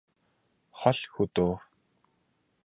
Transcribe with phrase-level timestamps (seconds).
[0.79, 1.53] хол хөдөө